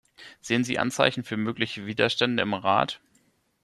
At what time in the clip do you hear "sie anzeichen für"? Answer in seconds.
0.63-1.37